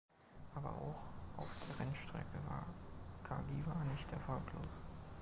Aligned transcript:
Aber 0.55 0.69
auch 0.71 0.95
auf 1.37 1.47
der 1.69 1.85
Rennstrecke 1.85 2.39
war 2.49 2.65
Cagiva 3.23 3.75
nicht 3.93 4.11
erfolglos. 4.11 4.81